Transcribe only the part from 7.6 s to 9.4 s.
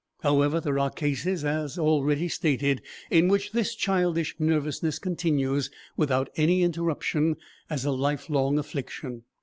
as a lifelong affliction.